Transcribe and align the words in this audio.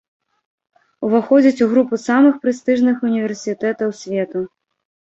Уваходзіць 1.09 1.63
у 1.67 1.69
групу 1.75 2.01
самых 2.07 2.35
прэстыжных 2.47 3.07
універсітэтаў 3.11 3.89
свету. 4.05 4.39